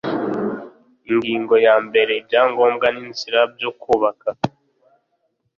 Ingingo 1.09 1.55
ya 1.65 1.75
mbere 1.85 2.11
Ibyangombwa 2.21 2.87
n 2.95 2.97
inzira 3.05 3.39
byo 3.53 3.69
kubaka 3.81 4.29